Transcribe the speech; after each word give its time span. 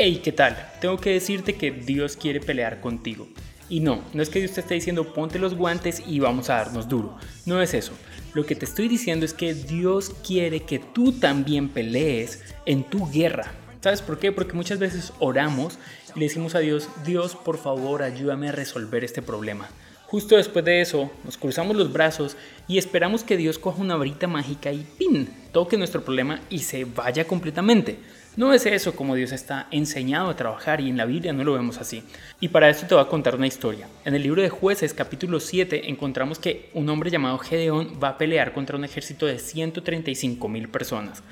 Hey, 0.00 0.20
¿qué 0.22 0.30
tal? 0.30 0.56
Tengo 0.80 0.96
que 0.96 1.10
decirte 1.10 1.56
que 1.56 1.72
Dios 1.72 2.16
quiere 2.16 2.38
pelear 2.38 2.80
contigo. 2.80 3.26
Y 3.68 3.80
no, 3.80 4.04
no 4.14 4.22
es 4.22 4.28
que 4.28 4.38
Dios 4.38 4.52
te 4.52 4.60
esté 4.60 4.74
diciendo 4.74 5.12
ponte 5.12 5.40
los 5.40 5.56
guantes 5.56 6.04
y 6.06 6.20
vamos 6.20 6.50
a 6.50 6.54
darnos 6.54 6.88
duro. 6.88 7.18
No 7.46 7.60
es 7.60 7.74
eso. 7.74 7.94
Lo 8.32 8.46
que 8.46 8.54
te 8.54 8.64
estoy 8.64 8.86
diciendo 8.86 9.26
es 9.26 9.34
que 9.34 9.54
Dios 9.54 10.14
quiere 10.24 10.60
que 10.60 10.78
tú 10.78 11.14
también 11.14 11.68
pelees 11.68 12.44
en 12.64 12.84
tu 12.84 13.10
guerra. 13.10 13.50
¿Sabes 13.80 14.00
por 14.00 14.20
qué? 14.20 14.30
Porque 14.30 14.52
muchas 14.52 14.78
veces 14.78 15.12
oramos 15.18 15.80
y 16.14 16.20
le 16.20 16.26
decimos 16.26 16.54
a 16.54 16.60
Dios, 16.60 16.88
Dios, 17.04 17.34
por 17.34 17.58
favor, 17.58 18.04
ayúdame 18.04 18.50
a 18.50 18.52
resolver 18.52 19.02
este 19.02 19.20
problema. 19.20 19.68
Justo 20.10 20.36
después 20.36 20.64
de 20.64 20.80
eso, 20.80 21.10
nos 21.22 21.36
cruzamos 21.36 21.76
los 21.76 21.92
brazos 21.92 22.34
y 22.66 22.78
esperamos 22.78 23.24
que 23.24 23.36
Dios 23.36 23.58
coja 23.58 23.82
una 23.82 23.94
varita 23.94 24.26
mágica 24.26 24.72
y 24.72 24.86
¡pin! 24.98 25.28
toque 25.52 25.76
nuestro 25.76 26.02
problema 26.02 26.40
y 26.48 26.60
se 26.60 26.86
vaya 26.86 27.26
completamente. 27.26 27.98
No 28.34 28.54
es 28.54 28.64
eso 28.64 28.96
como 28.96 29.16
Dios 29.16 29.32
está 29.32 29.68
enseñado 29.70 30.30
a 30.30 30.34
trabajar 30.34 30.80
y 30.80 30.88
en 30.88 30.96
la 30.96 31.04
Biblia 31.04 31.34
no 31.34 31.44
lo 31.44 31.52
vemos 31.52 31.76
así. 31.76 32.04
Y 32.40 32.48
para 32.48 32.70
esto 32.70 32.86
te 32.86 32.94
voy 32.94 33.04
a 33.04 33.08
contar 33.08 33.34
una 33.34 33.48
historia. 33.48 33.86
En 34.06 34.14
el 34.14 34.22
libro 34.22 34.40
de 34.40 34.48
jueces 34.48 34.94
capítulo 34.94 35.40
7 35.40 35.90
encontramos 35.90 36.38
que 36.38 36.70
un 36.72 36.88
hombre 36.88 37.10
llamado 37.10 37.36
Gedeón 37.36 38.00
va 38.02 38.08
a 38.08 38.16
pelear 38.16 38.54
contra 38.54 38.78
un 38.78 38.86
ejército 38.86 39.26
de 39.26 39.38
135 39.38 40.48
mil 40.48 40.70
personas. 40.70 41.22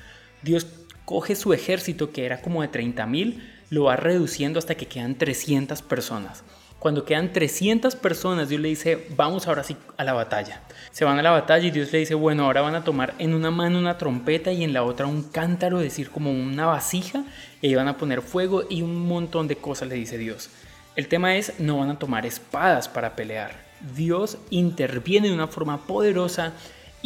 Dios 0.43 0.67
coge 1.03 1.35
su 1.35 1.51
ejército 1.51 2.11
que 2.11 2.27
era 2.27 2.41
como 2.43 2.61
de 2.61 2.67
30 2.67 3.07
mil, 3.07 3.41
lo 3.71 3.85
va 3.85 3.95
reduciendo 3.95 4.59
hasta 4.59 4.75
que 4.75 4.85
quedan 4.85 5.15
300 5.15 5.81
personas. 5.81 6.43
Cuando 6.79 7.05
quedan 7.05 7.33
300 7.33 7.95
personas, 7.95 8.49
Dios 8.49 8.61
le 8.61 8.69
dice, 8.69 9.07
vamos 9.15 9.47
ahora 9.47 9.63
sí 9.63 9.75
a 9.97 10.03
la 10.03 10.13
batalla. 10.13 10.61
Se 10.91 11.05
van 11.05 11.17
a 11.17 11.23
la 11.23 11.31
batalla 11.31 11.65
y 11.67 11.71
Dios 11.71 11.91
le 11.91 11.99
dice, 11.99 12.13
bueno, 12.13 12.45
ahora 12.45 12.61
van 12.61 12.75
a 12.75 12.83
tomar 12.83 13.15
en 13.17 13.33
una 13.33 13.49
mano 13.49 13.79
una 13.79 13.97
trompeta 13.97 14.51
y 14.51 14.63
en 14.63 14.73
la 14.73 14.83
otra 14.83 15.07
un 15.07 15.23
cántaro, 15.23 15.79
es 15.79 15.85
decir, 15.85 16.11
como 16.11 16.31
una 16.31 16.67
vasija, 16.67 17.23
y 17.61 17.73
van 17.73 17.87
a 17.87 17.97
poner 17.97 18.21
fuego 18.21 18.63
y 18.69 18.83
un 18.83 19.07
montón 19.07 19.47
de 19.47 19.55
cosas, 19.55 19.89
le 19.89 19.95
dice 19.95 20.19
Dios. 20.19 20.51
El 20.95 21.07
tema 21.07 21.35
es, 21.35 21.59
no 21.59 21.79
van 21.79 21.89
a 21.89 21.99
tomar 21.99 22.27
espadas 22.27 22.87
para 22.87 23.15
pelear. 23.15 23.51
Dios 23.95 24.37
interviene 24.51 25.29
de 25.29 25.33
una 25.33 25.47
forma 25.47 25.85
poderosa 25.87 26.53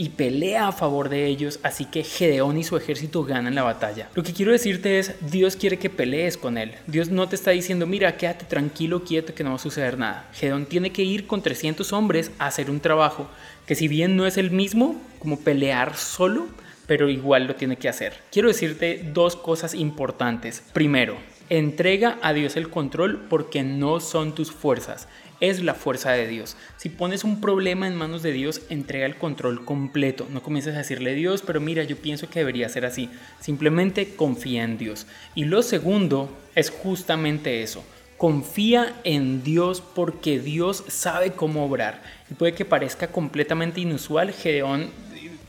y 0.01 0.09
pelea 0.09 0.67
a 0.67 0.71
favor 0.71 1.09
de 1.09 1.27
ellos, 1.27 1.59
así 1.61 1.85
que 1.85 2.03
Gedeón 2.03 2.57
y 2.57 2.63
su 2.63 2.75
ejército 2.75 3.23
ganan 3.23 3.53
la 3.53 3.61
batalla. 3.61 4.09
Lo 4.15 4.23
que 4.23 4.33
quiero 4.33 4.51
decirte 4.51 4.97
es, 4.97 5.13
Dios 5.29 5.55
quiere 5.55 5.77
que 5.77 5.91
pelees 5.91 6.37
con 6.37 6.57
él. 6.57 6.73
Dios 6.87 7.09
no 7.09 7.29
te 7.29 7.35
está 7.35 7.51
diciendo, 7.51 7.85
mira, 7.85 8.17
quédate 8.17 8.45
tranquilo, 8.45 9.03
quieto, 9.03 9.35
que 9.35 9.43
no 9.43 9.51
va 9.51 9.57
a 9.57 9.59
suceder 9.59 9.99
nada. 9.99 10.27
Gedeón 10.33 10.65
tiene 10.65 10.91
que 10.91 11.03
ir 11.03 11.27
con 11.27 11.43
300 11.43 11.93
hombres 11.93 12.31
a 12.39 12.47
hacer 12.47 12.71
un 12.71 12.79
trabajo 12.79 13.29
que 13.67 13.75
si 13.75 13.87
bien 13.87 14.15
no 14.15 14.25
es 14.25 14.37
el 14.37 14.49
mismo 14.49 14.99
como 15.19 15.39
pelear 15.39 15.95
solo, 15.95 16.47
pero 16.87 17.07
igual 17.07 17.45
lo 17.45 17.53
tiene 17.53 17.75
que 17.75 17.87
hacer. 17.87 18.15
Quiero 18.31 18.47
decirte 18.47 19.07
dos 19.13 19.35
cosas 19.35 19.75
importantes. 19.75 20.63
Primero, 20.73 21.15
entrega 21.51 22.17
a 22.21 22.31
Dios 22.31 22.55
el 22.55 22.69
control 22.69 23.25
porque 23.29 23.61
no 23.61 23.99
son 23.99 24.33
tus 24.33 24.51
fuerzas 24.51 25.07
es 25.41 25.61
la 25.63 25.73
fuerza 25.73 26.11
de 26.11 26.27
Dios. 26.27 26.55
Si 26.77 26.87
pones 26.87 27.23
un 27.23 27.41
problema 27.41 27.87
en 27.87 27.95
manos 27.95 28.21
de 28.21 28.31
Dios, 28.31 28.61
entrega 28.69 29.07
el 29.07 29.17
control 29.17 29.65
completo. 29.65 30.27
No 30.29 30.43
comiences 30.43 30.75
a 30.75 30.77
decirle 30.77 31.15
Dios, 31.15 31.43
pero 31.45 31.59
mira, 31.59 31.83
yo 31.83 31.97
pienso 31.97 32.29
que 32.29 32.39
debería 32.39 32.69
ser 32.69 32.85
así. 32.85 33.09
Simplemente 33.39 34.15
confía 34.15 34.63
en 34.63 34.77
Dios. 34.77 35.07
Y 35.33 35.45
lo 35.45 35.63
segundo 35.63 36.29
es 36.53 36.69
justamente 36.69 37.63
eso. 37.63 37.83
Confía 38.17 38.93
en 39.03 39.43
Dios 39.43 39.81
porque 39.81 40.39
Dios 40.39 40.83
sabe 40.87 41.31
cómo 41.31 41.65
obrar. 41.65 42.03
Y 42.29 42.35
puede 42.35 42.53
que 42.53 42.63
parezca 42.63 43.07
completamente 43.07 43.81
inusual, 43.81 44.31
Gedeón 44.31 44.91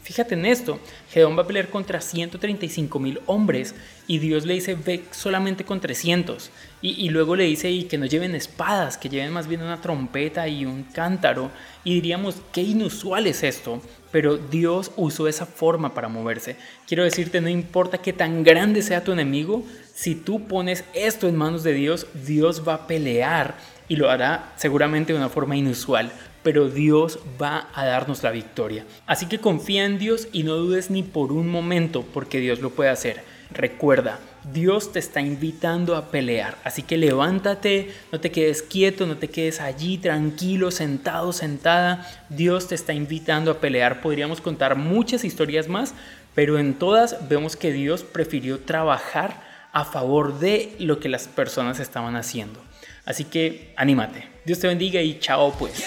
Fíjate 0.03 0.35
en 0.35 0.47
esto, 0.47 0.81
Gedeón 1.11 1.39
va 1.39 1.43
a 1.43 1.47
pelear 1.47 1.69
contra 1.69 2.01
135 2.01 2.99
mil 2.99 3.21
hombres 3.27 3.77
y 4.09 4.19
Dios 4.19 4.45
le 4.45 4.55
dice 4.55 4.75
ve 4.75 5.05
solamente 5.13 5.65
con 5.65 5.81
300 5.81 6.51
y, 6.81 7.09
luego 7.11 7.37
le 7.37 7.45
dice 7.45 7.71
y 7.71 7.85
que 7.85 7.99
no 7.99 8.07
lleven 8.07 8.35
espadas, 8.35 8.99
que 8.99 9.09
lleven 9.09 9.33
más 9.33 9.47
bien 9.47 9.63
una 9.63 9.81
trompeta 9.81 10.49
y 10.49 10.67
un 10.67 10.83
cántaro 10.83 11.53
y 11.85 11.95
diríamos 11.95 12.43
qué 12.53 12.63
inusual 12.63 13.29
es 13.29 13.45
esto, 13.45 13.81
pero 14.11 14.37
Dios 14.37 14.91
usó 14.97 15.29
esa 15.29 15.47
forma 15.47 15.95
para 15.95 16.09
moverse. 16.09 16.57
Quiero 16.89 17.05
decirte, 17.05 17.41
no 17.41 17.49
importa 17.49 17.99
qué 17.99 18.13
tan 18.13 18.43
grande 18.43 18.83
sea 18.83 19.05
tu 19.05 19.13
enemigo, 19.13 19.63
si 19.95 20.17
tú 20.17 20.49
pones 20.49 20.83
esto 20.95 21.29
en 21.29 21.37
manos 21.37 21.63
de 21.63 21.75
Dios, 21.75 22.09
Dios 22.27 22.67
va 22.67 22.75
a 22.75 22.87
pelear 22.89 23.57
y 23.87 23.95
lo 23.95 24.11
hará 24.11 24.53
seguramente 24.57 25.13
de 25.13 25.19
una 25.21 25.29
forma 25.29 25.57
inusual, 25.57 26.11
pero 26.43 26.69
Dios 26.69 27.19
va 27.41 27.69
a 27.75 27.85
darnos 27.85 28.23
la 28.23 28.31
victoria. 28.31 28.85
Así 29.07 29.27
que 29.27 29.39
confía 29.39 29.85
en 29.85 29.99
Dios 29.99 30.29
y 30.33 30.43
no 30.43 30.55
dudes 30.55 30.91
ni 30.91 31.03
por 31.03 31.33
un 31.33 31.49
momento 31.49 32.05
porque 32.13 32.41
Dios 32.41 32.61
lo 32.61 32.71
puede 32.71 32.91
hacer. 32.91 33.23
Recuerda, 33.51 34.19
Dios 34.53 34.93
te 34.93 34.99
está 34.99 35.21
invitando 35.21 35.95
a 35.95 36.11
pelear, 36.11 36.57
así 36.65 36.83
que 36.83 36.97
levántate, 36.97 37.93
no 38.11 38.19
te 38.19 38.31
quedes 38.31 38.63
quieto, 38.63 39.07
no 39.07 39.19
te 39.19 39.29
quedes 39.29 39.61
allí 39.61 39.99
tranquilo, 39.99 40.71
sentado, 40.71 41.33
sentada. 41.33 42.09
Dios 42.29 42.69
te 42.69 42.75
está 42.75 42.93
invitando 42.93 43.51
a 43.51 43.61
pelear. 43.61 44.01
Podríamos 44.01 44.41
contar 44.41 44.75
muchas 44.77 45.25
historias 45.25 45.69
más, 45.69 45.95
pero 46.35 46.59
en 46.59 46.75
todas 46.75 47.29
vemos 47.29 47.57
que 47.57 47.73
Dios 47.73 48.03
prefirió 48.03 48.59
trabajar 48.61 49.43
a 49.73 49.85
favor 49.85 50.39
de 50.39 50.75
lo 50.79 50.99
que 50.99 51.09
las 51.09 51.29
personas 51.29 51.79
estaban 51.79 52.17
haciendo. 52.17 52.61
Así 53.05 53.25
que 53.25 53.73
anímate. 53.77 54.29
Dios 54.45 54.59
te 54.59 54.69
bendiga 54.69 55.01
y 55.01 55.19
chao 55.19 55.53
pues. 55.59 55.85